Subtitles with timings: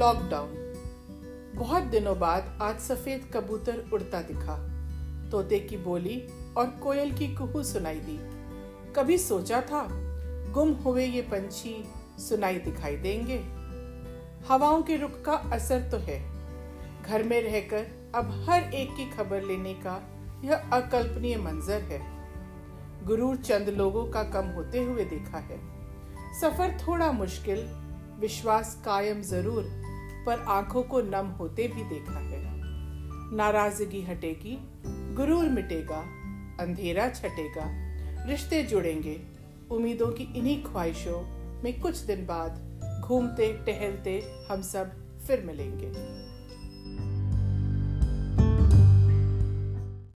[0.00, 0.50] Lockdown.
[1.56, 4.54] बहुत दिनों बाद आज सफ़ेद कबूतर उड़ता दिखा।
[5.30, 6.16] तोते की बोली
[6.56, 8.16] और कोयल की कुहू सुनाई दी।
[8.92, 9.88] कभी सोचा था,
[10.52, 11.84] गुम हुए ये पंछी
[12.18, 13.36] सुनाई दिखाई देंगे?
[14.48, 16.18] हवाओं के रुख का असर तो है।
[17.02, 20.00] घर में रहकर अब हर एक की खबर लेने का
[20.44, 22.00] यह अकल्पनीय मंजर है।
[23.06, 25.60] गुरूर चंद लोगों का कम होते हुए देखा है।
[26.40, 27.58] सफ़र थोड़ा मुश्किल,
[28.20, 29.89] विश्वास कायम ज़रूर।
[30.26, 32.40] पर आँखों को नम होते भी देखा है।
[33.36, 34.58] नाराज़गी हटेगी,
[35.14, 36.00] गुरूर मिटेगा,
[36.60, 37.64] अंधेरा छटेगा।
[38.26, 39.20] रिश्ते जुड़ेंगे,
[39.70, 41.20] उम्मीदों की इन्हीं ख्वाहिशों
[41.62, 44.92] में कुछ दिन बाद घूमते, टहलते हम सब
[45.26, 45.92] फिर मिलेंगे।